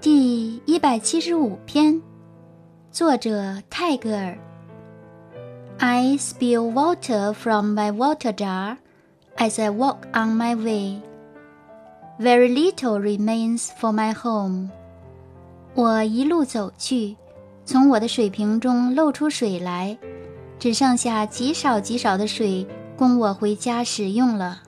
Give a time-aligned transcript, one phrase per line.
[0.00, 2.00] 第一百七十五篇
[2.90, 4.38] 作者泰戈尔
[5.76, 8.78] i spill water from my water jar
[9.36, 10.98] as i walk on my way
[12.18, 14.70] very little remains for my home
[15.74, 17.14] 我一路走去
[17.66, 19.98] 从我的水瓶中漏出水来
[20.58, 24.62] 只剩下极少极少的水供我回家使用了